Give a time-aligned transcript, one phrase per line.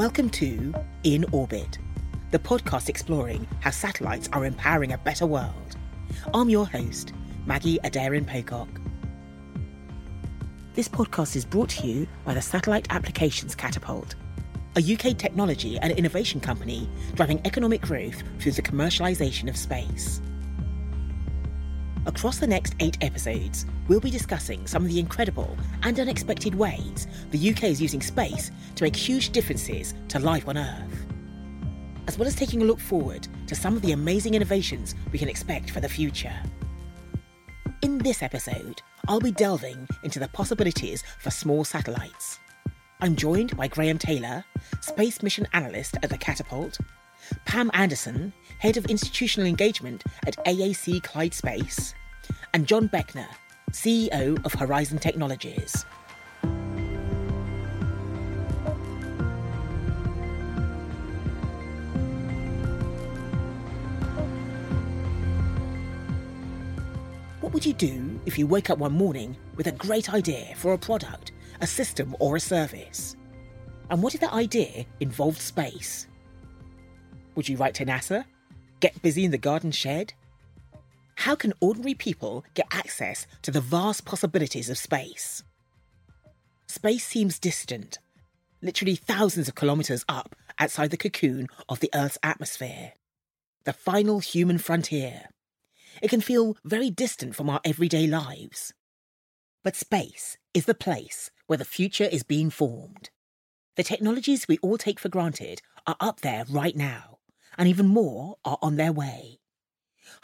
[0.00, 0.72] Welcome to
[1.04, 1.78] In Orbit,
[2.30, 5.76] the podcast exploring how satellites are empowering a better world.
[6.32, 7.12] I'm your host,
[7.44, 8.70] Maggie Aderin-Pocock.
[10.72, 14.14] This podcast is brought to you by the Satellite Applications Catapult,
[14.74, 20.22] a UK technology and innovation company driving economic growth through the commercialisation of space.
[22.06, 27.06] Across the next eight episodes, we'll be discussing some of the incredible and unexpected ways
[27.30, 31.06] the UK is using space to make huge differences to life on Earth,
[32.08, 35.28] as well as taking a look forward to some of the amazing innovations we can
[35.28, 36.32] expect for the future.
[37.82, 42.38] In this episode, I'll be delving into the possibilities for small satellites.
[43.02, 44.42] I'm joined by Graham Taylor,
[44.80, 46.78] Space Mission Analyst at the Catapult,
[47.44, 51.94] Pam Anderson, Head of Institutional Engagement at AAC Clyde Space,
[52.54, 53.28] and John Beckner,
[53.72, 55.84] CEO of Horizon Technologies.
[67.40, 70.72] What would you do if you wake up one morning with a great idea for
[70.72, 73.16] a product, a system, or a service?
[73.90, 76.06] And what if that idea involved space?
[77.40, 78.26] Would you write to NASA?
[78.80, 80.12] Get busy in the garden shed?
[81.14, 85.42] How can ordinary people get access to the vast possibilities of space?
[86.66, 87.98] Space seems distant,
[88.60, 92.92] literally thousands of kilometres up outside the cocoon of the Earth's atmosphere.
[93.64, 95.30] The final human frontier.
[96.02, 98.74] It can feel very distant from our everyday lives.
[99.64, 103.08] But space is the place where the future is being formed.
[103.76, 107.09] The technologies we all take for granted are up there right now,
[107.60, 109.38] and even more are on their way.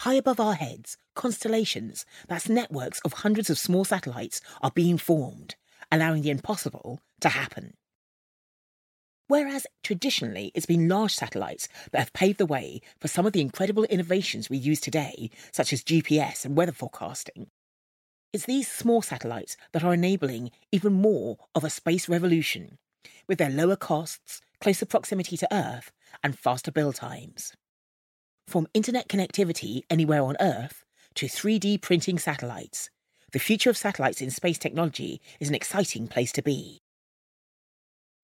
[0.01, 5.55] High above our heads, constellations, that's networks of hundreds of small satellites, are being formed,
[5.93, 7.75] allowing the impossible to happen.
[9.29, 13.41] Whereas traditionally it's been large satellites that have paved the way for some of the
[13.41, 17.49] incredible innovations we use today, such as GPS and weather forecasting,
[18.37, 22.77] it's these small satellites that are enabling even more of a space revolution,
[23.27, 25.91] with their lower costs, closer proximity to Earth,
[26.23, 27.53] and faster build times.
[28.47, 30.85] From internet connectivity anywhere on Earth
[31.15, 32.91] to 3D printing satellites,
[33.33, 36.81] the future of satellites in space technology is an exciting place to be.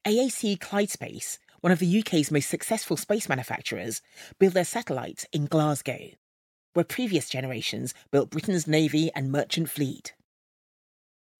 [0.07, 4.01] AAC Clyde Space, one of the UK's most successful space manufacturers,
[4.39, 6.11] build their satellites in Glasgow,
[6.75, 10.15] where previous generations built Britain's navy and merchant fleet.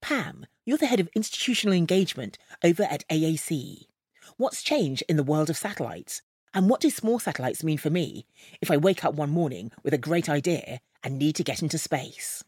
[0.01, 3.87] Pam, you're the head of institutional engagement over at AAC.
[4.37, 6.23] What's changed in the world of satellites,
[6.55, 8.27] and what do small satellites mean for me
[8.61, 11.79] if I wake up one morning with a great idea and need to get into
[11.79, 12.45] space?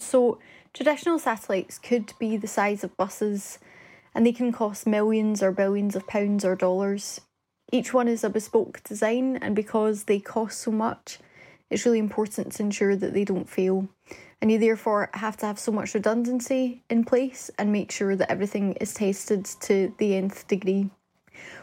[0.00, 0.38] So,
[0.74, 3.58] traditional satellites could be the size of buses
[4.14, 7.20] and they can cost millions or billions of pounds or dollars.
[7.70, 11.18] Each one is a bespoke design, and because they cost so much,
[11.70, 13.88] it's really important to ensure that they don't fail.
[14.42, 18.30] And you therefore have to have so much redundancy in place and make sure that
[18.30, 20.90] everything is tested to the nth degree.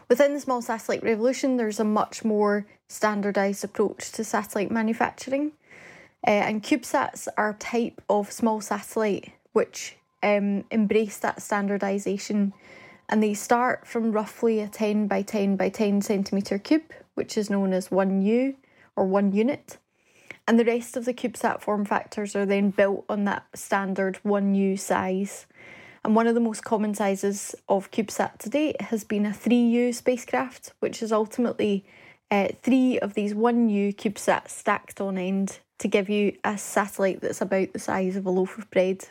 [0.09, 5.51] Within the small satellite revolution, there's a much more standardised approach to satellite manufacturing.
[6.25, 12.53] Uh, and CubeSats are a type of small satellite which um, embrace that standardisation.
[13.07, 17.49] And they start from roughly a 10 by 10 by 10 centimetre cube, which is
[17.49, 18.55] known as 1U
[18.95, 19.77] or 1 unit.
[20.47, 24.79] And the rest of the CubeSat form factors are then built on that standard 1U
[24.79, 25.45] size.
[26.03, 29.93] And one of the most common sizes of CubeSat to date has been a 3U
[29.93, 31.85] spacecraft, which is ultimately
[32.31, 37.41] uh, three of these 1U CubeSats stacked on end to give you a satellite that's
[37.41, 39.07] about the size of a loaf of bread.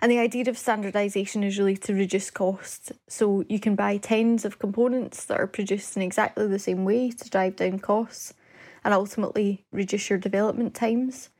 [0.00, 2.92] And the idea of standardisation is really to reduce cost.
[3.08, 7.10] So you can buy tens of components that are produced in exactly the same way
[7.10, 8.34] to drive down costs
[8.84, 11.30] and ultimately reduce your development times.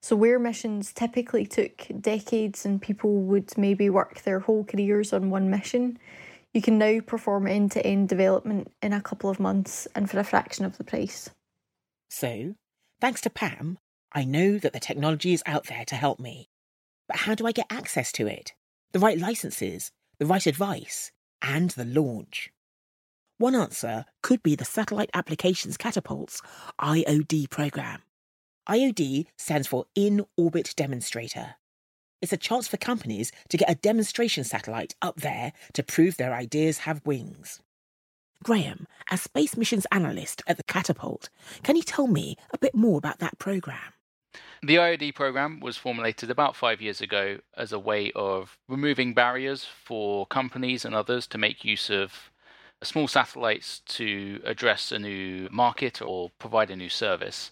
[0.00, 5.30] So, where missions typically took decades and people would maybe work their whole careers on
[5.30, 5.98] one mission,
[6.54, 10.18] you can now perform end to end development in a couple of months and for
[10.18, 11.30] a fraction of the price.
[12.10, 12.54] So,
[13.00, 13.78] thanks to Pam,
[14.12, 16.48] I know that the technology is out there to help me.
[17.06, 18.52] But how do I get access to it?
[18.92, 21.12] The right licenses, the right advice,
[21.42, 22.50] and the launch?
[23.38, 26.42] One answer could be the Satellite Applications Catapult's
[26.80, 28.02] IOD program.
[28.68, 31.54] IOD stands for In Orbit Demonstrator.
[32.20, 36.34] It's a chance for companies to get a demonstration satellite up there to prove their
[36.34, 37.62] ideas have wings.
[38.44, 41.30] Graham, as space missions analyst at the Catapult,
[41.62, 43.94] can you tell me a bit more about that program?
[44.62, 49.64] The IOD program was formulated about five years ago as a way of removing barriers
[49.64, 52.30] for companies and others to make use of
[52.82, 57.50] small satellites to address a new market or provide a new service.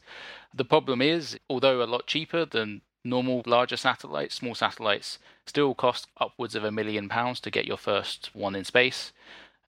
[0.56, 6.08] The problem is, although a lot cheaper than normal larger satellites, small satellites still cost
[6.18, 9.12] upwards of a million pounds to get your first one in space.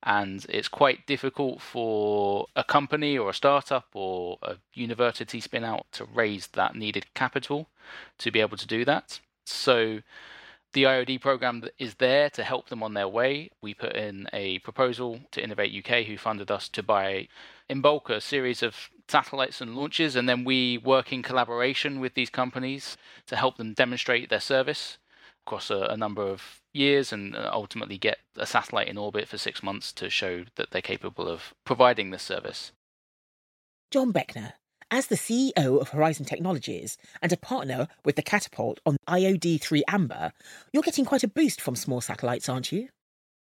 [0.03, 5.87] And it's quite difficult for a company or a startup or a university spin out
[5.93, 7.69] to raise that needed capital
[8.19, 9.21] to be able to do that.
[9.45, 10.01] So
[10.73, 13.51] the IOD program is there to help them on their way.
[13.61, 17.29] We put in a proposal to Innovate UK, who funded us to buy
[17.69, 22.15] in bulk a series of satellites and launches, and then we work in collaboration with
[22.15, 24.99] these companies to help them demonstrate their service
[25.47, 29.39] across a, a number of years and uh, ultimately get a satellite in orbit for
[29.39, 32.73] six months to show that they're capable of providing this service.
[33.91, 34.53] John Beckner,
[34.91, 39.85] as the CEO of Horizon Technologies and a partner with the Catapult on IOD 3
[39.89, 40.33] Amber,
[40.73, 42.89] you're getting quite a boost from small satellites, aren't you?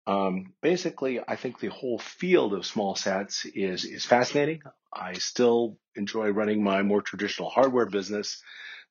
[0.07, 4.61] Um, basically, I think the whole field of small sats is is fascinating.
[4.91, 8.41] I still enjoy running my more traditional hardware business.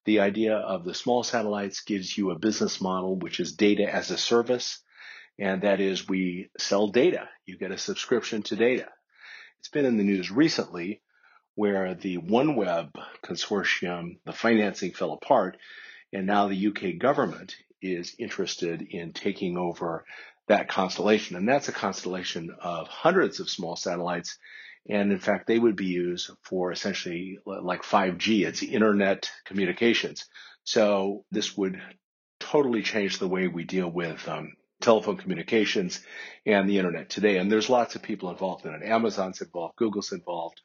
[0.04, 4.10] The idea of the small satellites gives you a business model which is data as
[4.10, 4.78] a service,
[5.38, 7.28] and that is we sell data.
[7.44, 8.88] You get a subscription to data.
[9.58, 11.02] It's been in the news recently
[11.54, 12.92] where the OneWeb
[13.22, 15.58] consortium, the financing fell apart,
[16.12, 20.04] and now the UK government is interested in taking over
[20.50, 21.36] that constellation.
[21.36, 24.36] And that's a constellation of hundreds of small satellites.
[24.88, 28.44] And in fact, they would be used for essentially like 5G.
[28.44, 30.26] It's internet communications.
[30.64, 31.80] So this would
[32.40, 36.00] totally change the way we deal with um, telephone communications
[36.44, 37.36] and the internet today.
[37.36, 38.82] And there's lots of people involved in it.
[38.82, 40.60] Amazon's involved, Google's involved.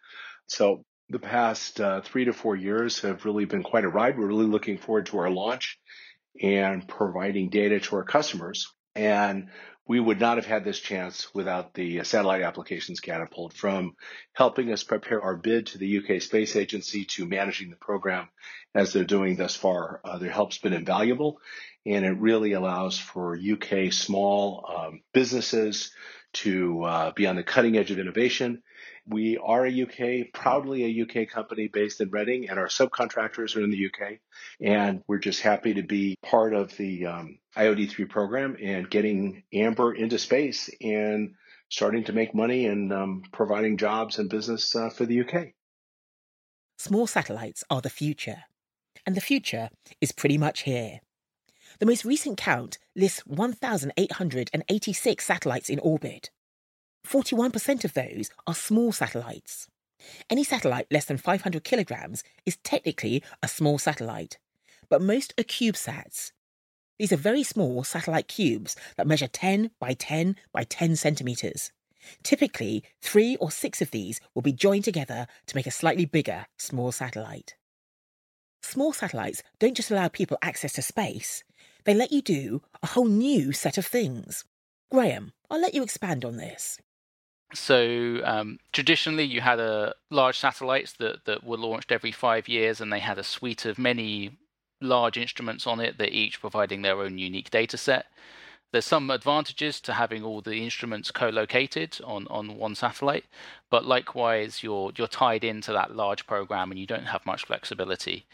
[0.47, 4.17] So the past uh, three to four years have really been quite a ride.
[4.17, 5.77] We're really looking forward to our launch
[6.41, 8.67] and providing data to our customers.
[8.95, 9.49] And
[9.87, 13.95] we would not have had this chance without the satellite applications catapult from
[14.33, 18.27] helping us prepare our bid to the UK Space Agency to managing the program
[18.73, 20.01] as they're doing thus far.
[20.03, 21.39] Uh, their help's been invaluable
[21.85, 25.91] and it really allows for UK small um, businesses
[26.35, 28.61] to uh, be on the cutting edge of innovation
[29.07, 33.63] we are a UK, proudly a UK company based in Reading, and our subcontractors are
[33.63, 34.19] in the UK.
[34.59, 39.93] And we're just happy to be part of the um, IOD3 program and getting Amber
[39.93, 41.35] into space and
[41.69, 45.49] starting to make money and um, providing jobs and business uh, for the UK.
[46.77, 48.43] Small satellites are the future,
[49.05, 49.69] and the future
[50.01, 50.99] is pretty much here.
[51.79, 56.29] The most recent count lists 1,886 satellites in orbit.
[57.05, 59.67] 41% of those are small satellites.
[60.29, 64.37] Any satellite less than 500 kilograms is technically a small satellite,
[64.89, 66.31] but most are CubeSats.
[66.97, 71.71] These are very small satellite cubes that measure 10 by 10 by 10 centimeters.
[72.23, 76.45] Typically, three or six of these will be joined together to make a slightly bigger
[76.57, 77.55] small satellite.
[78.61, 81.43] Small satellites don't just allow people access to space,
[81.85, 84.43] they let you do a whole new set of things.
[84.91, 86.79] Graham, I'll let you expand on this.
[87.53, 92.81] So um, traditionally, you had a large satellites that, that were launched every five years,
[92.81, 94.37] and they had a suite of many
[94.81, 98.07] large instruments on it that each providing their own unique data set.
[98.71, 103.23] There's some advantages to having all the instruments co-located on, on one satellite,
[103.69, 108.25] but likewise you're you're tied into that large program and you don't have much flexibility.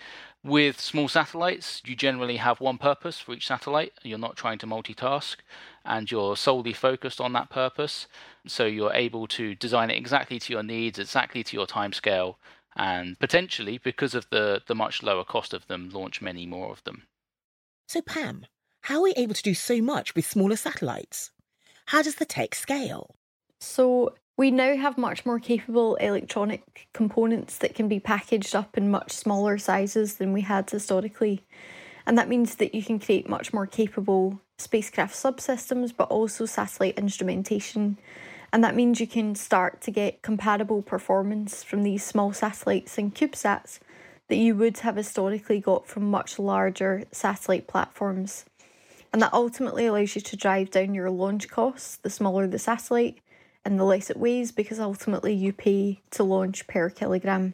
[0.44, 3.94] With small satellites, you generally have one purpose for each satellite.
[4.02, 5.36] You're not trying to multitask
[5.86, 8.08] and you're solely focused on that purpose.
[8.48, 12.36] So you're able to design it exactly to your needs, exactly to your timescale,
[12.76, 16.84] and potentially, because of the, the much lower cost of them, launch many more of
[16.86, 17.04] them.
[17.88, 18.46] So, Pam,
[18.84, 21.32] how are we able to do so much with smaller satellites?
[21.88, 23.16] How does the tech scale?
[23.60, 28.90] So, we now have much more capable electronic components that can be packaged up in
[28.90, 31.44] much smaller sizes than we had historically.
[32.08, 36.98] And that means that you can create much more capable spacecraft subsystems, but also satellite
[36.98, 38.00] instrumentation.
[38.52, 43.14] And that means you can start to get compatible performance from these small satellites and
[43.14, 43.78] CubeSats
[44.28, 48.46] that you would have historically got from much larger satellite platforms.
[49.14, 53.20] And that ultimately allows you to drive down your launch costs the smaller the satellite
[53.64, 57.54] and the less it weighs because ultimately you pay to launch per kilogram.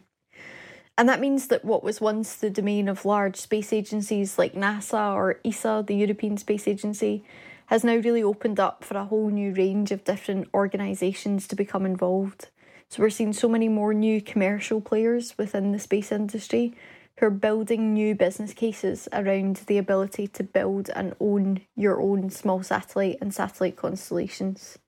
[0.97, 5.13] And that means that what was once the domain of large space agencies like NASA
[5.13, 7.23] or ESA, the European Space Agency,
[7.67, 11.85] has now really opened up for a whole new range of different organisations to become
[11.85, 12.47] involved.
[12.89, 16.73] So we're seeing so many more new commercial players within the space industry
[17.17, 22.29] who are building new business cases around the ability to build and own your own
[22.29, 24.79] small satellite and satellite constellations.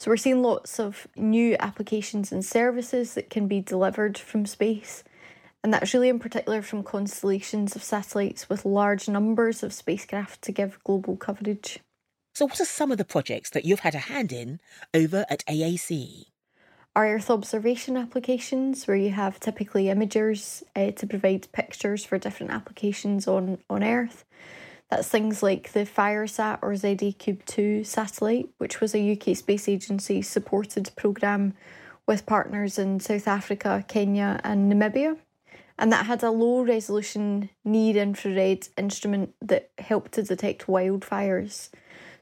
[0.00, 5.04] So we're seeing lots of new applications and services that can be delivered from space.
[5.62, 10.52] And that's really in particular from constellations of satellites with large numbers of spacecraft to
[10.52, 11.80] give global coverage.
[12.34, 14.60] So, what are some of the projects that you've had a hand in
[14.94, 16.24] over at AAC?
[16.96, 22.52] Our Earth observation applications, where you have typically imagers uh, to provide pictures for different
[22.52, 24.24] applications on, on Earth.
[24.90, 30.90] That's things like the FIRESat or ZACube-2 satellite, which was a UK Space Agency supported
[30.96, 31.54] programme
[32.06, 35.16] with partners in South Africa, Kenya, and Namibia.
[35.78, 41.70] And that had a low resolution near infrared instrument that helped to detect wildfires.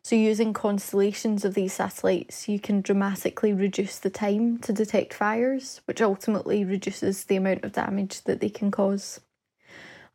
[0.03, 5.81] So, using constellations of these satellites, you can dramatically reduce the time to detect fires,
[5.87, 9.21] which ultimately reduces the amount of damage that they can cause.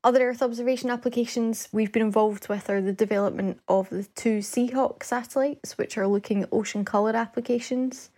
[0.05, 5.01] Other Earth observation applications we've been involved with are the development of the two Seahawk
[5.01, 8.09] satellites, which are looking at ocean colour applications.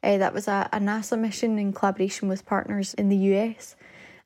[0.00, 3.74] Uh, that was a, a NASA mission in collaboration with partners in the US,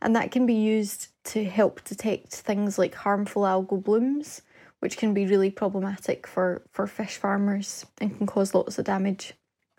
[0.03, 4.43] and that can be used to help detect things like harmful algal blooms,
[4.81, 9.33] which can be really problematic for, for fish farmers and can cause lots of damage.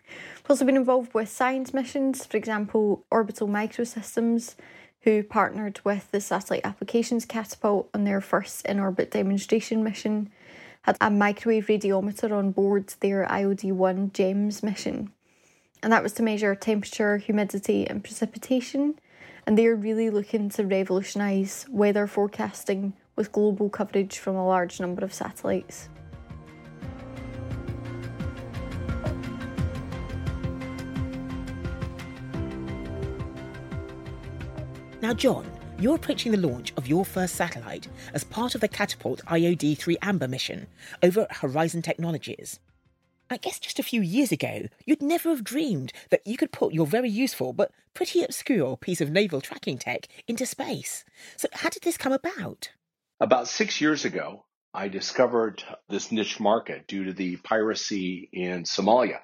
[0.08, 4.56] We've also been involved with science missions, for example, Orbital Microsystems
[5.02, 10.30] who partnered with the Satellite Applications Catapult on their first in orbit demonstration mission,
[10.82, 15.12] had a microwave radiometer on board their IOD 1 GEMS mission.
[15.82, 18.98] And that was to measure temperature, humidity, and precipitation.
[19.46, 25.04] And they're really looking to revolutionise weather forecasting with global coverage from a large number
[25.04, 25.88] of satellites.
[35.02, 39.24] Now, John, you're approaching the launch of your first satellite as part of the Catapult
[39.24, 40.66] IOD 3 Amber mission
[41.02, 42.60] over at Horizon Technologies.
[43.30, 46.74] I guess just a few years ago, you'd never have dreamed that you could put
[46.74, 51.06] your very useful but pretty obscure piece of naval tracking tech into space.
[51.38, 52.68] So, how did this come about?
[53.20, 59.20] About six years ago, I discovered this niche market due to the piracy in Somalia.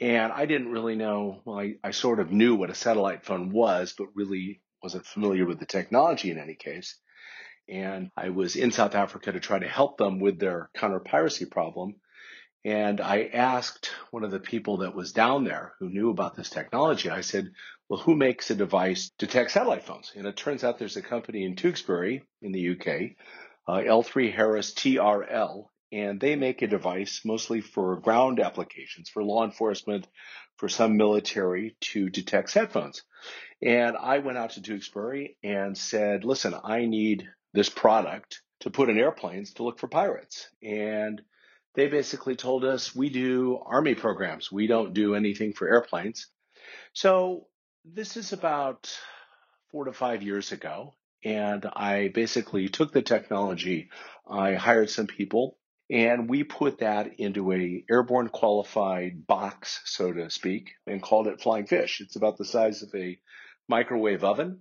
[0.00, 3.50] And I didn't really know, well, I, I sort of knew what a satellite phone
[3.50, 6.98] was, but really wasn't familiar with the technology in any case.
[7.68, 11.44] And I was in South Africa to try to help them with their counter piracy
[11.44, 11.96] problem.
[12.64, 16.50] And I asked one of the people that was down there who knew about this
[16.50, 17.52] technology, I said,
[17.88, 20.12] well, who makes a device to detect satellite phones?
[20.16, 23.16] And it turns out there's a company in Tewkesbury in the UK,
[23.66, 29.44] uh, L3 Harris TRL, and they make a device mostly for ground applications, for law
[29.44, 30.06] enforcement,
[30.56, 33.04] for some military to detect set phones.
[33.62, 38.88] And I went out to Tewkesbury and said, listen, I need this product to put
[38.88, 40.48] in airplanes to look for pirates.
[40.62, 41.22] And
[41.74, 44.50] they basically told us we do army programs.
[44.50, 46.28] We don't do anything for airplanes.
[46.92, 47.46] So
[47.84, 48.92] this is about
[49.70, 50.94] four to five years ago.
[51.24, 53.90] And I basically took the technology.
[54.28, 55.56] I hired some people
[55.90, 61.40] and we put that into a airborne qualified box, so to speak, and called it
[61.40, 62.00] Flying Fish.
[62.00, 63.18] It's about the size of a
[63.68, 64.60] microwave oven,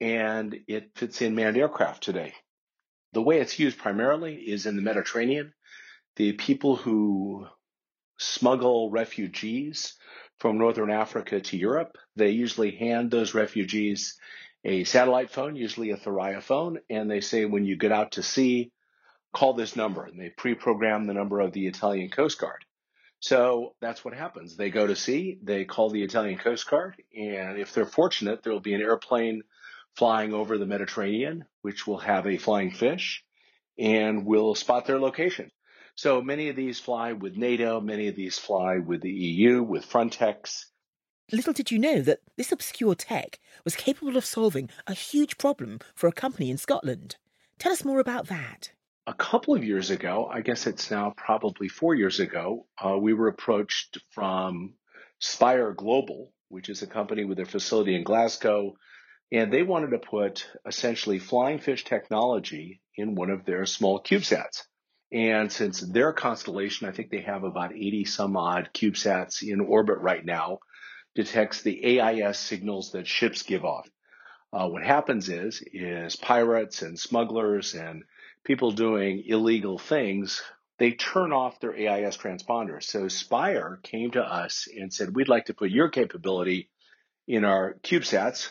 [0.00, 2.34] and it fits in manned aircraft today.
[3.12, 5.54] The way it's used primarily is in the Mediterranean.
[6.16, 7.46] The people who
[8.18, 9.94] smuggle refugees
[10.38, 14.18] from Northern Africa to Europe, they usually hand those refugees
[14.64, 18.22] a satellite phone, usually a Thuraya phone, and they say, when you get out to
[18.22, 18.72] sea,
[19.32, 20.04] call this number.
[20.04, 22.64] And they pre program the number of the Italian Coast Guard.
[23.20, 24.56] So that's what happens.
[24.56, 28.52] They go to sea, they call the Italian Coast Guard, and if they're fortunate, there
[28.52, 29.42] will be an airplane
[29.96, 33.24] flying over the Mediterranean, which will have a flying fish
[33.76, 35.50] and will spot their location.
[35.96, 39.88] So many of these fly with NATO, many of these fly with the EU, with
[39.88, 40.66] Frontex.
[41.32, 45.80] Little did you know that this obscure tech was capable of solving a huge problem
[45.96, 47.16] for a company in Scotland.
[47.58, 48.70] Tell us more about that
[49.08, 53.14] a couple of years ago, I guess it's now probably four years ago, uh, we
[53.14, 54.74] were approached from
[55.18, 58.74] Spire Global, which is a company with a facility in Glasgow,
[59.32, 64.64] and they wanted to put essentially flying fish technology in one of their small CubeSats.
[65.10, 69.98] And since their constellation, I think they have about 80 some odd CubeSats in orbit
[70.00, 70.58] right now,
[71.14, 73.88] detects the AIS signals that ships give off.
[74.52, 78.04] Uh, what happens is, is pirates and smugglers and
[78.44, 80.42] people doing illegal things,
[80.78, 82.84] they turn off their AIS transponders.
[82.84, 86.70] So Spire came to us and said, we'd like to put your capability
[87.26, 88.50] in our CubeSats.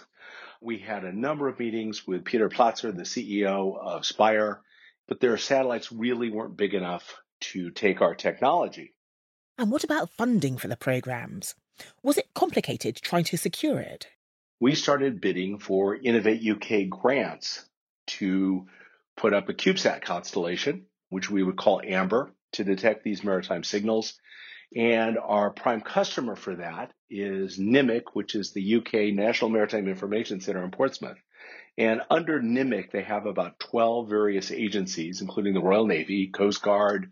[0.62, 4.62] We had a number of meetings with Peter Platzer, the CEO of Spire,
[5.08, 8.94] but their satellites really weren't big enough to take our technology.
[9.58, 11.56] And what about funding for the programs?
[12.04, 14.08] Was it complicated trying to secure it?
[14.60, 17.64] We started bidding for Innovate UK grants
[18.08, 18.66] to
[19.18, 24.14] put up a CubeSat constellation, which we would call AMBER, to detect these maritime signals.
[24.76, 30.40] And our prime customer for that is NIMIC, which is the UK National Maritime Information
[30.40, 31.18] Center in Portsmouth.
[31.78, 37.12] And under NIMIC, they have about 12 various agencies, including the Royal Navy, Coast Guard,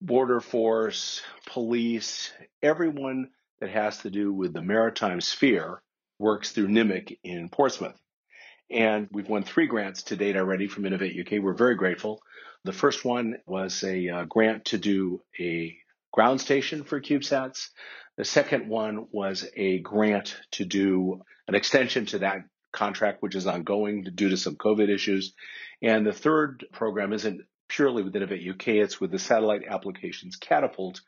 [0.00, 5.82] Border Force, police, everyone that has to do with the maritime sphere
[6.18, 7.98] works through NIMIC in Portsmouth.
[8.70, 11.42] And we've won three grants to date already from Innovate UK.
[11.42, 12.20] We're very grateful.
[12.64, 15.76] The first one was a uh, grant to do a
[16.12, 17.68] ground station for CubeSats.
[18.16, 23.46] The second one was a grant to do an extension to that contract, which is
[23.46, 25.34] ongoing due to some COVID issues.
[25.80, 31.02] And the third program isn't purely with Innovate UK, it's with the Satellite Applications Catapult.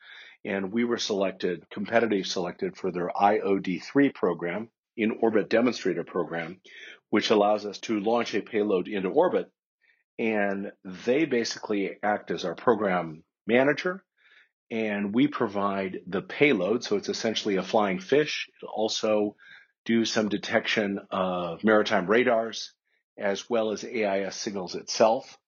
[0.44, 6.60] And we were selected, competitive selected for their IOD3 program, in orbit demonstrator program,
[7.10, 9.50] which allows us to launch a payload into orbit.
[10.18, 14.04] And they basically act as our program manager
[14.70, 16.84] and we provide the payload.
[16.84, 18.48] So it's essentially a flying fish.
[18.60, 19.36] It'll also
[19.84, 22.72] do some detection of maritime radars
[23.16, 25.38] as well as AIS signals itself.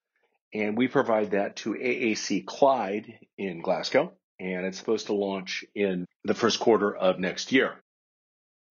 [0.52, 4.12] And we provide that to AAC Clyde in Glasgow.
[4.40, 7.74] And it's supposed to launch in the first quarter of next year.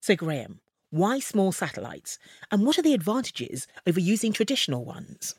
[0.01, 2.17] So, Graham, why small satellites?
[2.51, 5.35] And what are the advantages over using traditional ones?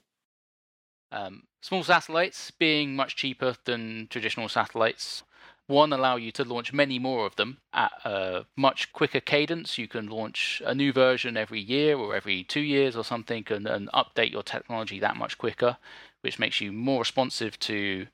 [1.13, 5.25] Um, small satellites being much cheaper than traditional satellites.
[5.67, 9.79] One, allow you to launch many more of them at a much quicker cadence.
[9.79, 13.67] You can launch a new version every year or every two years or something and,
[13.69, 15.77] and update your technology that much quicker,
[16.23, 18.09] which makes you more responsive to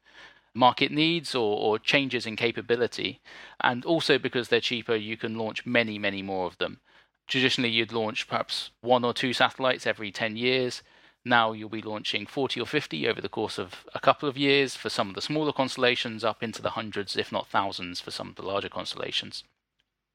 [0.53, 3.21] market needs or, or, changes in capability.
[3.61, 6.81] And also because they're cheaper, you can launch many, many more of them.
[7.27, 10.83] Traditionally, you'd launch perhaps one or two satellites every 10 years.
[11.25, 14.77] Now you'll be launching 40 or 50 over the course of a couple of years
[14.77, 18.29] for some of the smaller constellations, up into the hundreds, if not thousands, for some
[18.29, 19.43] of the larger constellations.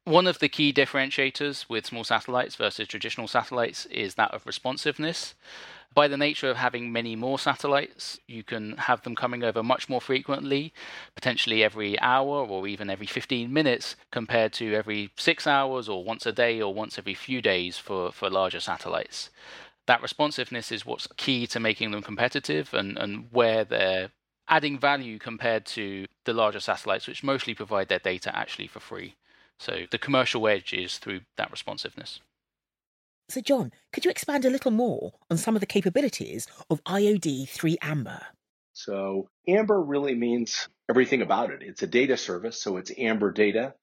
[0.06, 5.36] One of the key differentiators with small satellites versus traditional satellites is that of responsiveness.
[5.94, 9.90] By the nature of having many more satellites, you can have them coming over much
[9.90, 10.74] more frequently,
[11.14, 16.26] potentially every hour or even every 15 minutes, compared to every six hours or once
[16.26, 19.30] a day or once every few days for, for larger satellites
[19.88, 24.12] that responsiveness is what's key to making them competitive and, and where they're
[24.48, 29.16] adding value compared to the larger satellites, which mostly provide their data actually for free.
[29.62, 32.20] So the commercial edge is through that responsiveness.
[33.30, 37.48] So, John, could you expand a little more on some of the capabilities of IOD
[37.48, 38.22] 3 Amber?
[38.74, 41.62] So, Amber really means everything about it.
[41.62, 43.76] It's a data service, so it's Amber data.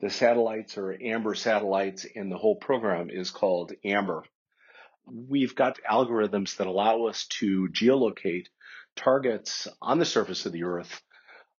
[0.00, 4.24] The satellites are Amber satellites, and the whole program is called Amber
[5.06, 8.46] we've got algorithms that allow us to geolocate
[8.96, 11.02] targets on the surface of the Earth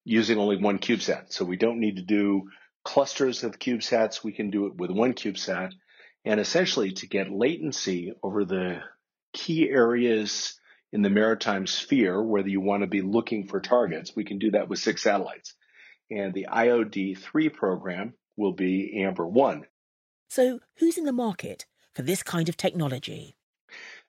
[0.05, 1.33] using only one CubeSat.
[1.33, 2.45] So we don't need to do
[2.87, 4.22] clusters of CubeSats.
[4.22, 5.72] We can do it with one CubeSat.
[6.25, 8.81] And essentially, to get latency over the
[9.33, 10.59] key areas
[10.92, 14.53] in the maritime sphere, whether you want to be looking for targets, we can do
[14.53, 15.55] that with six satellites.
[16.12, 19.66] And the IOD 3 program will be Amber 1.
[20.31, 23.37] So, who's in the market for this kind of technology?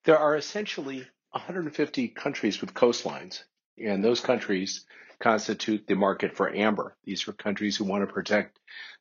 [0.06, 3.42] There are essentially 150 countries with coastlines,
[3.78, 4.86] and those countries
[5.20, 6.96] constitute the market for amber.
[7.04, 8.60] These are countries who want to protect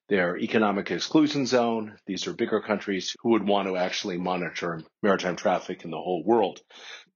[0.09, 1.97] their economic exclusion zone.
[2.07, 6.25] These are bigger countries who would want to actually monitor maritime traffic in the whole
[6.25, 6.61] world.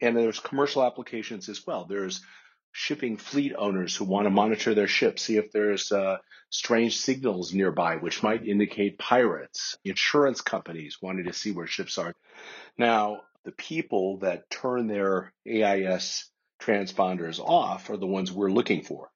[0.01, 1.85] And there's commercial applications as well.
[1.85, 2.21] There's
[2.73, 6.19] shipping fleet owners who want to monitor their ships, see if there's uh,
[6.51, 9.77] strange signals nearby, which might indicate pirates.
[9.85, 12.13] Insurance companies wanting to see where ships are.
[12.79, 19.11] Now, the people that turn their AIS transponders off are the ones we're looking for.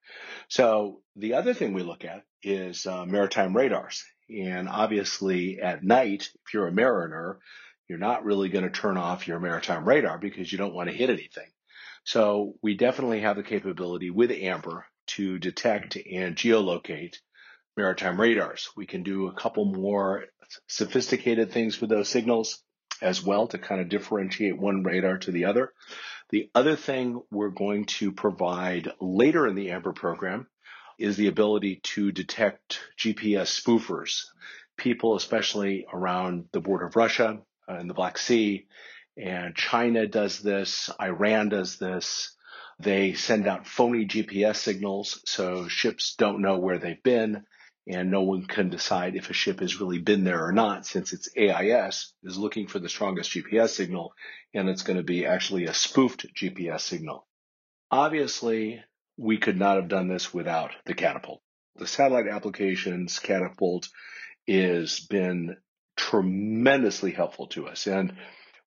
[0.48, 4.04] So the other thing we look at is uh, maritime radars.
[4.28, 7.38] And obviously at night, if you're a mariner,
[7.88, 10.96] you're not really going to turn off your maritime radar because you don't want to
[10.96, 11.48] hit anything.
[12.04, 17.16] So we definitely have the capability with Amber to detect and geolocate
[17.76, 18.70] maritime radars.
[18.76, 20.24] We can do a couple more
[20.68, 22.62] sophisticated things with those signals
[23.02, 25.72] as well to kind of differentiate one radar to the other.
[26.30, 30.48] The other thing we're going to provide later in the Amber program
[30.98, 34.24] is the ability to detect GPS spoofers.
[34.76, 38.66] People, especially around the border of Russia uh, and the Black Sea,
[39.16, 42.34] and China does this, Iran does this.
[42.80, 47.44] They send out phony GPS signals so ships don't know where they've been.
[47.86, 51.12] And no one can decide if a ship has really been there or not since
[51.12, 54.14] its AIS is looking for the strongest GPS signal
[54.54, 57.26] and it's going to be actually a spoofed GPS signal.
[57.90, 58.82] Obviously,
[59.16, 61.42] we could not have done this without the catapult.
[61.76, 63.88] The satellite applications catapult
[64.48, 65.56] has been
[65.96, 67.86] tremendously helpful to us.
[67.86, 68.14] And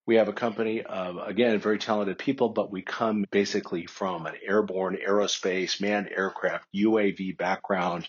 [0.06, 4.36] we have a company of, again, very talented people, but we come basically from an
[4.46, 8.08] airborne aerospace, manned aircraft, UAV background,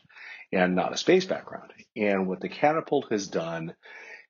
[0.52, 1.72] and not a space background.
[1.96, 3.74] And what the catapult has done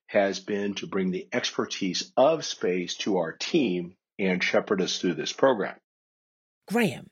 [0.07, 5.13] has been to bring the expertise of space to our team and shepherd us through
[5.13, 5.75] this program.
[6.67, 7.07] Graham,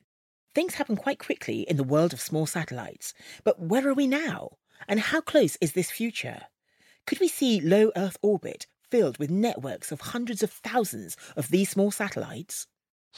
[0.54, 4.50] things happen quite quickly in the world of small satellites, but where are we now?
[4.86, 6.42] And how close is this future?
[7.06, 11.70] Could we see low Earth orbit filled with networks of hundreds of thousands of these
[11.70, 12.66] small satellites?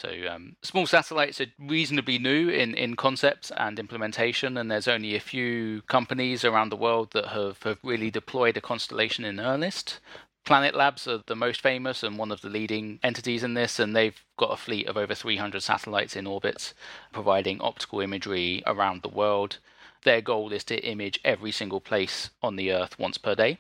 [0.01, 5.15] So, um, small satellites are reasonably new in, in concept and implementation, and there's only
[5.15, 10.01] a few companies around the world that have, have really deployed a constellation in earnest.
[10.47, 13.95] Planet Labs are the most famous and one of the leading entities in this, and
[13.95, 16.73] they've got a fleet of over 300 satellites in orbit,
[17.13, 19.59] providing optical imagery around the world.
[20.05, 23.59] Their goal is to image every single place on the Earth once per day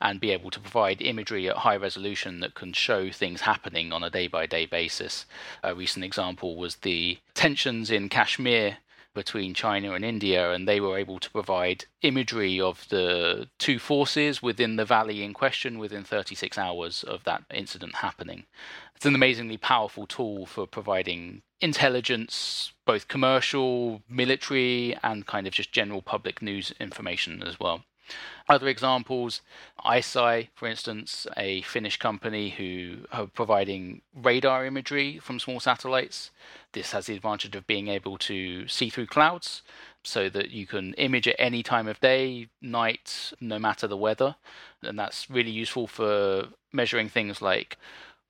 [0.00, 4.02] and be able to provide imagery at high resolution that can show things happening on
[4.02, 5.26] a day by day basis.
[5.62, 8.78] A recent example was the tensions in Kashmir
[9.14, 14.40] between China and India, and they were able to provide imagery of the two forces
[14.40, 18.44] within the valley in question within 36 hours of that incident happening.
[18.94, 25.72] It's an amazingly powerful tool for providing intelligence, both commercial, military, and kind of just
[25.72, 27.82] general public news information as well.
[28.48, 29.42] Other examples,
[29.84, 36.30] ICEYE, for instance, a Finnish company who are providing radar imagery from small satellites.
[36.72, 39.62] This has the advantage of being able to see through clouds
[40.02, 44.36] so that you can image at any time of day, night, no matter the weather.
[44.82, 47.76] And that's really useful for measuring things like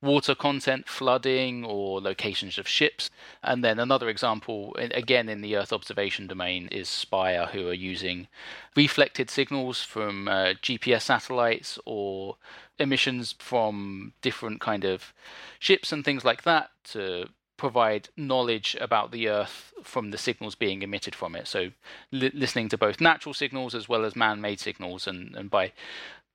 [0.02, 3.10] water content, flooding, or locations of ships.
[3.42, 8.28] And then another example, again in the Earth observation domain, is Spire, who are using
[8.74, 12.36] reflected signals from uh, GPS satellites or
[12.78, 15.12] emissions from different kind of
[15.58, 17.28] ships and things like that to
[17.60, 21.46] provide knowledge about the Earth from the signals being emitted from it.
[21.46, 21.72] So,
[22.10, 25.72] li- listening to both natural signals as well as man made signals, and, and by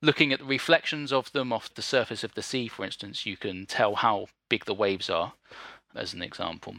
[0.02, 3.36] looking at the reflections of them off the surface of the sea, for instance, you
[3.36, 5.32] can tell how big the waves are,
[5.94, 6.76] as an example.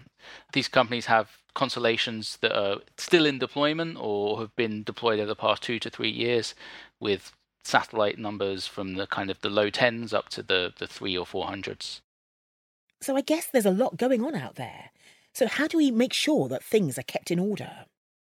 [0.53, 5.35] These companies have constellations that are still in deployment or have been deployed over the
[5.35, 6.53] past two to three years
[6.99, 11.17] with satellite numbers from the kind of the low tens up to the, the three
[11.17, 12.01] or four hundreds.
[13.01, 14.91] So I guess there's a lot going on out there.
[15.33, 17.85] So how do we make sure that things are kept in order?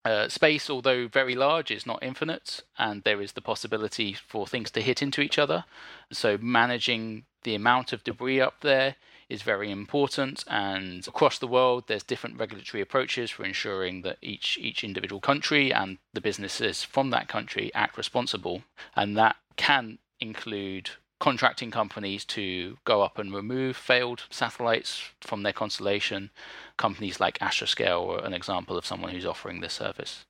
[0.09, 4.71] Uh, space, although very large, is not infinite, and there is the possibility for things
[4.71, 5.65] to hit into each other.
[6.11, 8.95] So, managing the amount of debris up there
[9.29, 10.43] is very important.
[10.47, 15.71] And across the world, there's different regulatory approaches for ensuring that each each individual country
[15.71, 18.63] and the businesses from that country act responsible,
[18.95, 25.53] and that can include contracting companies to go up and remove failed satellites from their
[25.53, 26.31] constellation.
[26.77, 30.25] Companies like Astroscale are an example of someone who's offering this service.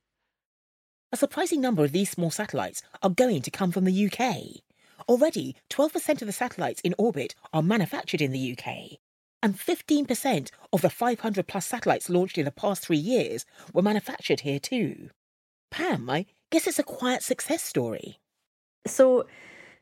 [1.12, 4.62] A surprising number of these small satellites are going to come from the UK.
[5.08, 8.98] Already, 12% of the satellites in orbit are manufactured in the UK,
[9.42, 14.40] and 15% of the 500 plus satellites launched in the past three years were manufactured
[14.40, 15.10] here too.
[15.70, 18.18] Pam, I guess it's a quiet success story.
[18.86, 19.26] So,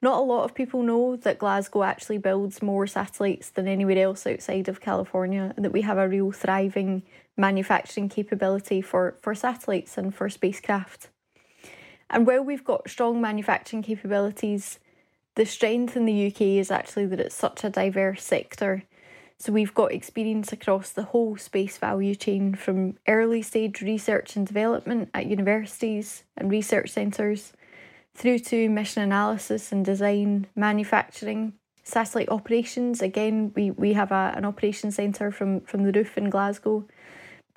[0.00, 4.26] not a lot of people know that Glasgow actually builds more satellites than anywhere else
[4.26, 7.02] outside of California, and that we have a real thriving
[7.36, 11.08] manufacturing capability for, for satellites and for spacecraft.
[12.10, 14.78] And while we've got strong manufacturing capabilities,
[15.34, 18.84] the strength in the UK is actually that it's such a diverse sector.
[19.38, 24.46] So we've got experience across the whole space value chain from early stage research and
[24.46, 27.52] development at universities and research centres
[28.18, 31.52] through to mission analysis and design, manufacturing,
[31.84, 33.00] satellite operations.
[33.00, 36.88] Again, we, we have a, an operations centre from, from the roof in Glasgow.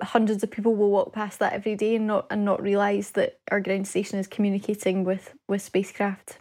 [0.00, 3.40] Hundreds of people will walk past that every day and not and not realise that
[3.50, 6.38] our ground station is communicating with, with spacecraft.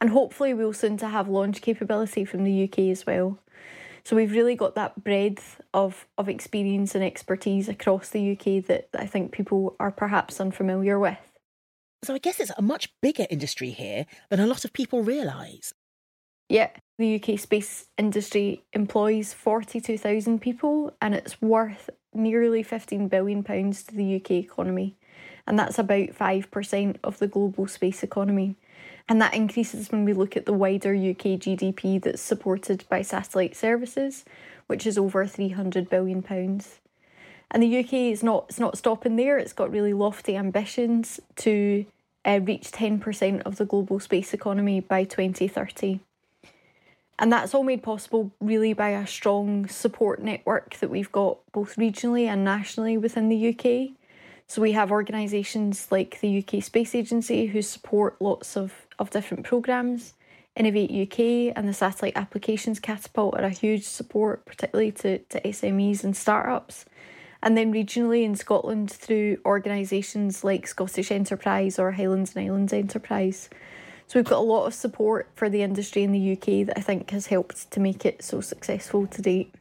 [0.00, 3.38] And hopefully we'll soon to have launch capability from the UK as well.
[4.02, 8.90] So we've really got that breadth of, of experience and expertise across the UK that,
[8.92, 11.18] that I think people are perhaps unfamiliar with.
[12.02, 15.72] So I guess it's a much bigger industry here than a lot of people realise.
[16.48, 23.82] Yeah, the UK space industry employs 42,000 people and it's worth nearly 15 billion pounds
[23.84, 24.96] to the UK economy.
[25.46, 28.56] and that's about 5% of the global space economy.
[29.08, 33.56] And that increases when we look at the wider UK GDP that's supported by satellite
[33.56, 34.26] services,
[34.66, 36.22] which is over £300 billion.
[37.50, 41.86] And the UK is not, it's not stopping there, it's got really lofty ambitions to
[42.24, 46.00] uh, reach 10% of the global space economy by 2030.
[47.18, 51.76] And that's all made possible really by a strong support network that we've got both
[51.76, 53.96] regionally and nationally within the UK.
[54.46, 59.44] So we have organisations like the UK Space Agency who support lots of, of different
[59.44, 60.14] programmes.
[60.54, 66.04] Innovate UK and the Satellite Applications Catapult are a huge support, particularly to, to SMEs
[66.04, 66.84] and startups.
[67.42, 73.48] And then regionally in Scotland through organisations like Scottish Enterprise or Highlands and Islands Enterprise.
[74.08, 76.80] So we've got a lot of support for the industry in the UK that I
[76.80, 79.54] think has helped to make it so successful to date.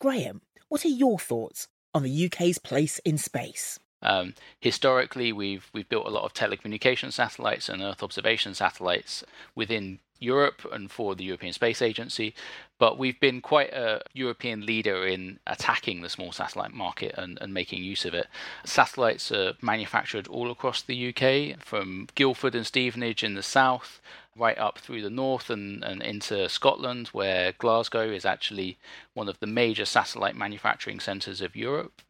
[0.00, 3.78] Graham, what are your thoughts on the UK's place in space?
[4.02, 9.22] Um, historically, we've we've built a lot of telecommunication satellites and Earth observation satellites
[9.54, 12.34] within Europe and for the European Space Agency,
[12.78, 17.54] but we've been quite a European leader in attacking the small satellite market and, and
[17.54, 18.26] making use of it.
[18.64, 24.00] Satellites are manufactured all across the UK, from Guildford and Stevenage in the south
[24.36, 28.78] right up through the north and, and into Scotland, where Glasgow is actually
[29.14, 32.00] one of the major satellite manufacturing centres of Europe.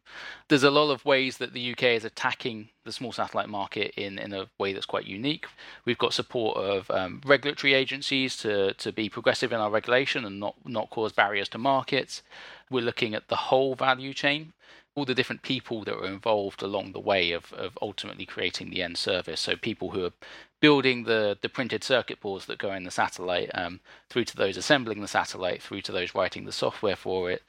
[0.47, 4.19] There's a lot of ways that the UK is attacking the small satellite market in,
[4.19, 5.47] in a way that's quite unique.
[5.85, 10.39] We've got support of um, regulatory agencies to, to be progressive in our regulation and
[10.39, 12.21] not, not cause barriers to markets.
[12.69, 14.53] We're looking at the whole value chain
[14.95, 18.83] all the different people that are involved along the way of, of ultimately creating the
[18.83, 19.41] end service.
[19.41, 20.13] So people who are
[20.59, 23.79] building the, the printed circuit boards that go in the satellite, um,
[24.09, 27.41] through to those assembling the satellite, through to those writing the software for it.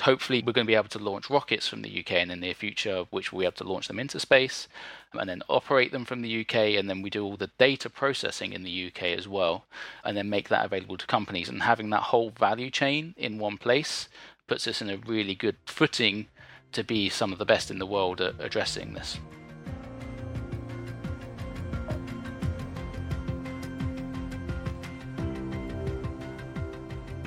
[0.00, 2.54] Hopefully, we're going to be able to launch rockets from the UK in the near
[2.54, 4.68] future, which we'll be able to launch them into space
[5.12, 6.78] and then operate them from the UK.
[6.78, 9.64] And then we do all the data processing in the UK as well,
[10.04, 11.48] and then make that available to companies.
[11.48, 14.08] And having that whole value chain in one place
[14.46, 16.28] puts us in a really good footing
[16.72, 19.18] to be some of the best in the world at addressing this.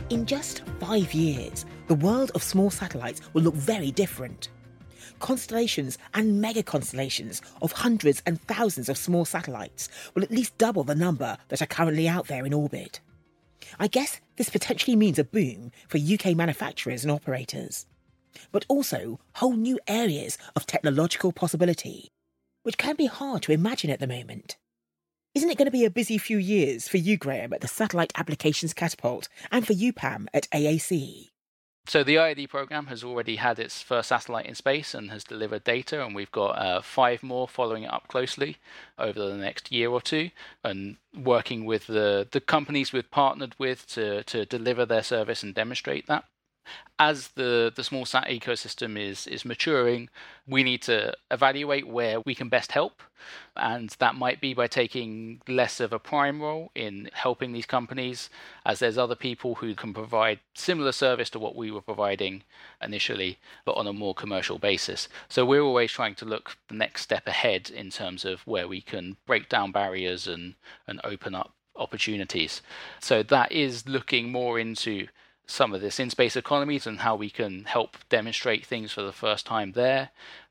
[0.10, 4.50] In just five years, the world of small satellites will look very different.
[5.20, 10.84] Constellations and mega constellations of hundreds and thousands of small satellites will at least double
[10.84, 13.00] the number that are currently out there in orbit.
[13.80, 17.86] I guess this potentially means a boom for UK manufacturers and operators
[18.52, 22.10] but also whole new areas of technological possibility,
[22.64, 24.58] which can be hard to imagine at the moment.
[25.34, 28.12] Isn't it going to be a busy few years for you, Graham, at the Satellite
[28.16, 31.30] Applications Catapult, and for you, Pam, at AAC?
[31.88, 35.64] So the IOD program has already had its first satellite in space and has delivered
[35.64, 38.58] data, and we've got uh, five more following it up closely
[39.00, 40.30] over the next year or two,
[40.64, 45.56] and working with the the companies we've partnered with to to deliver their service and
[45.56, 46.26] demonstrate that
[47.00, 50.10] as the, the small sat ecosystem is is maturing,
[50.48, 53.02] we need to evaluate where we can best help.
[53.56, 58.30] And that might be by taking less of a prime role in helping these companies,
[58.66, 62.44] as there's other people who can provide similar service to what we were providing
[62.82, 65.08] initially, but on a more commercial basis.
[65.30, 68.82] So we're always trying to look the next step ahead in terms of where we
[68.82, 70.56] can break down barriers and,
[70.88, 72.62] and open up opportunities.
[73.00, 75.08] So that is looking more into
[75.46, 79.12] some of this in space economies and how we can help demonstrate things for the
[79.12, 80.10] first time there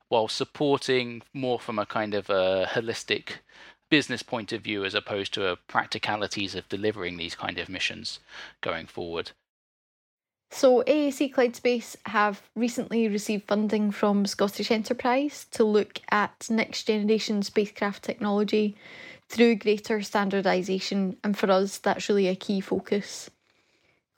[0.09, 3.39] while supporting more from a kind of a holistic
[3.91, 8.21] business point of view as opposed to practicalities of delivering these kind of missions
[8.61, 9.33] going forward.
[10.53, 16.89] So, AAC Clyde Space have recently received funding from Scottish Enterprise to look at next
[16.89, 18.77] generation spacecraft technology
[19.29, 23.31] through greater standardisation, and for us, that's really a key focus.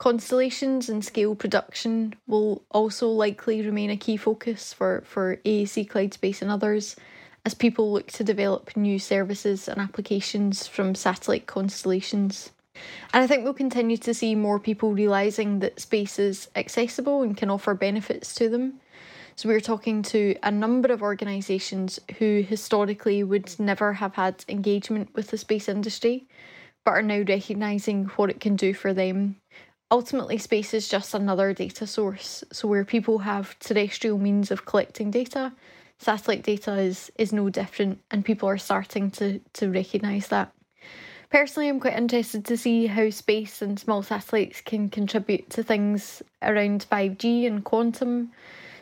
[0.03, 6.13] Constellations and scale production will also likely remain a key focus for, for AAC Clyde
[6.13, 6.97] Space and others
[7.45, 12.51] as people look to develop new services and applications from satellite constellations.
[13.13, 17.37] And I think we'll continue to see more people realising that space is accessible and
[17.37, 18.81] can offer benefits to them.
[19.37, 25.15] So, we're talking to a number of organisations who historically would never have had engagement
[25.15, 26.27] with the space industry,
[26.83, 29.37] but are now recognising what it can do for them
[29.91, 32.43] ultimately space is just another data source.
[32.51, 35.53] So where people have terrestrial means of collecting data,
[35.97, 40.51] satellite data is is no different and people are starting to to recognise that.
[41.29, 46.21] Personally, I'm quite interested to see how space and small satellites can contribute to things
[46.43, 48.31] around 5G and quantum.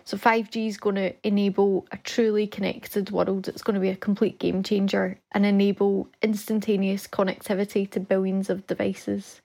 [0.04, 3.48] So 5G is going to enable a truly connected world.
[3.48, 8.68] It's going to be a complete game changer and enable instantaneous connectivity to billions of
[8.68, 9.40] devices.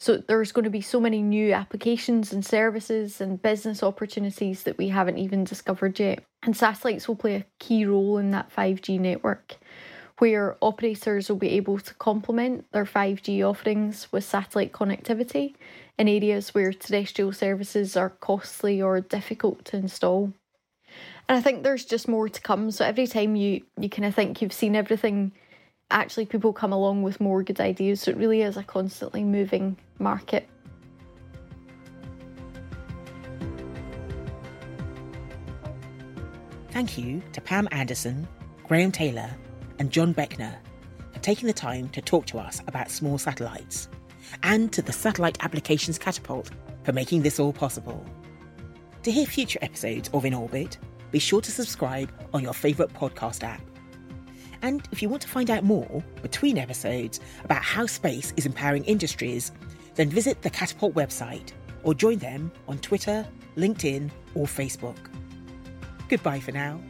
[0.00, 4.78] So there's going to be so many new applications and services and business opportunities that
[4.78, 6.24] we haven't even discovered yet.
[6.42, 9.56] And satellites will play a key role in that 5G network
[10.16, 15.54] where operators will be able to complement their 5G offerings with satellite connectivity
[15.98, 20.32] in areas where terrestrial services are costly or difficult to install.
[21.28, 22.70] And I think there's just more to come.
[22.70, 25.32] So every time you, you kind of think you've seen everything,
[25.90, 28.02] actually people come along with more good ideas.
[28.02, 30.48] So it really is a constantly moving market.
[36.70, 38.28] Thank you to Pam Anderson,
[38.66, 39.30] Graham Taylor,
[39.78, 40.54] and John Beckner
[41.12, 43.88] for taking the time to talk to us about small satellites,
[44.44, 46.50] and to the Satellite Applications Catapult
[46.84, 48.04] for making this all possible.
[49.02, 50.78] To hear future episodes of In Orbit,
[51.10, 53.60] be sure to subscribe on your favourite podcast app.
[54.62, 58.84] And if you want to find out more between episodes about how space is empowering
[58.84, 59.52] industries,
[59.94, 64.96] then visit the Catapult website or join them on Twitter, LinkedIn, or Facebook.
[66.08, 66.80] Goodbye for now.